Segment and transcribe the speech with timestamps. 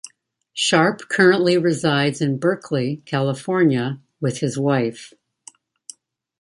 [0.55, 5.13] Sharpe currently resides in Berkeley, California with his wife.